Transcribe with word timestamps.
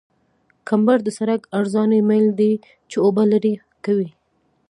کمبر 0.67 0.97
د 1.03 1.07
سرک 1.17 1.41
عرضاني 1.57 1.99
میل 2.09 2.27
دی 2.39 2.53
چې 2.89 2.97
اوبه 3.05 3.23
لرې 3.31 3.53
کوي 3.85 4.09